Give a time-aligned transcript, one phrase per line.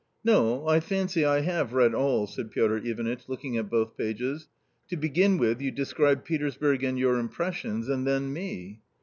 [0.23, 4.47] "No, I fancy I have read all," said Piotr Ivanitch, look ing at both pages;"
[4.89, 8.81] to begin with you describe Petersburg and your impressions, and then me."